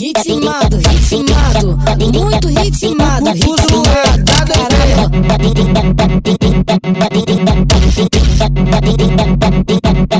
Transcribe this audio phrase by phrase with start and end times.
[0.00, 1.78] Ritmado, ritmado,
[2.12, 5.08] muito ritmado, ritmado, caralho.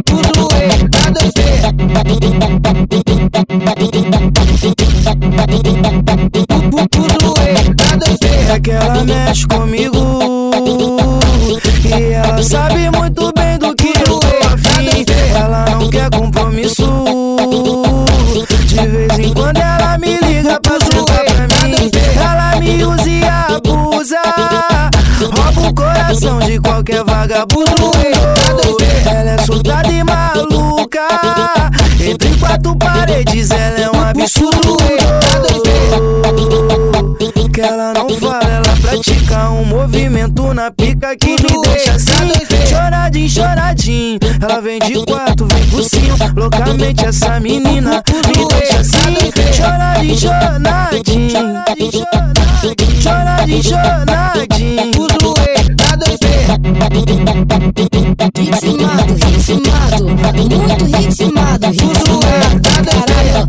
[0.05, 1.19] Tudo é Tudo
[7.41, 9.99] é É que ela mexe comigo
[11.85, 13.40] E ela sabe muito bem
[26.11, 27.93] coração de qualquer vagabundo
[29.07, 31.07] Ela é surtada e maluca.
[32.01, 34.77] Entre quatro paredes ela é um absurdo
[37.53, 42.33] que ela não fala, ela pratica um movimento na pica que me deixa assim,
[42.69, 44.19] choradinho, choradinho.
[44.41, 49.17] Ela vem de quatro, vem por cima, loucamente essa menina me deixa assim,
[49.53, 51.31] choradinho, choradinho,
[53.03, 54.10] choradinho, choradinho.
[58.21, 63.49] Ritmado, ritmado, muito ritmado, ritmado, caralho.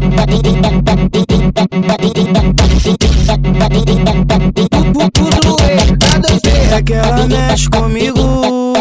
[6.72, 8.74] É que ela mexe comigo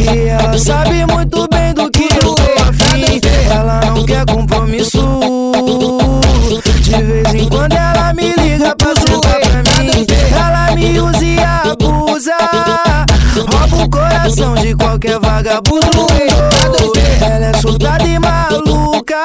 [0.00, 2.36] E ela sabe muito bem do que eu tô
[3.52, 5.20] Ela não quer compromisso
[6.80, 7.93] De vez em quando ela
[14.24, 16.06] coração de qualquer vagabundo
[17.20, 19.22] Ela é surtada e maluca.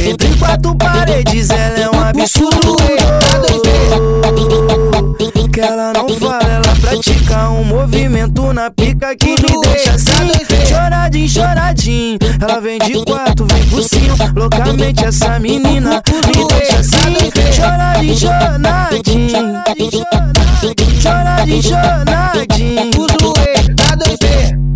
[0.00, 2.76] Entre quatro paredes ela é um absurdo
[5.52, 11.28] que ela não fala, ela pratica um movimento na pica que me deixa assim, choradinho,
[11.28, 12.18] choradinho.
[12.40, 19.30] Ela vem de quatro, vem por cima, loucamente essa menina me deixa assim, choradinho, choradinho,
[21.02, 23.57] choradinho, choradinho.
[23.98, 24.67] Tudo é